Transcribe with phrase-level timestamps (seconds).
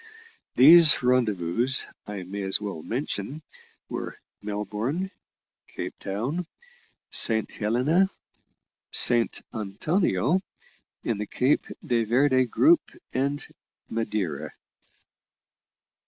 [0.55, 1.67] These rendezvous,
[2.07, 3.43] I may as well mention,
[3.87, 5.11] were Melbourne,
[5.67, 6.47] Cape Town,
[7.11, 8.09] Saint Helena,
[8.91, 10.39] Saint Antonio
[11.03, 12.81] in the Cape de Verde group,
[13.13, 13.45] and
[13.91, 14.49] Madeira.